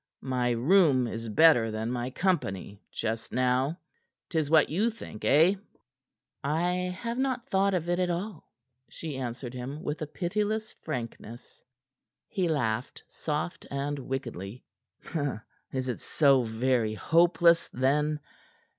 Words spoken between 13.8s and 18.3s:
wickedly. "Is it so very hopeless, then?